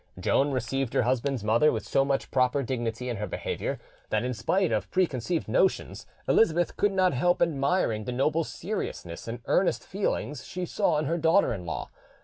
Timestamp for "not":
6.91-7.13